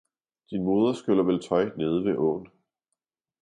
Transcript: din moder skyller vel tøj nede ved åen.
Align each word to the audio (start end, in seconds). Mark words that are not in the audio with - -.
din 0.49 0.63
moder 0.63 0.93
skyller 0.93 1.23
vel 1.23 1.39
tøj 1.41 1.71
nede 1.77 2.05
ved 2.05 2.17
åen. 2.17 2.47